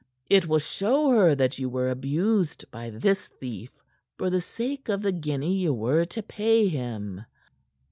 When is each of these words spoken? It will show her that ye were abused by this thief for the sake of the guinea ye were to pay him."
It 0.31 0.47
will 0.47 0.57
show 0.57 1.09
her 1.11 1.35
that 1.35 1.59
ye 1.59 1.67
were 1.67 1.91
abused 1.91 2.65
by 2.71 2.89
this 2.89 3.27
thief 3.27 3.69
for 4.17 4.31
the 4.31 4.41
sake 4.41 4.89
of 4.89 5.03
the 5.03 5.11
guinea 5.11 5.57
ye 5.57 5.69
were 5.69 6.05
to 6.05 6.23
pay 6.23 6.67
him." 6.67 7.23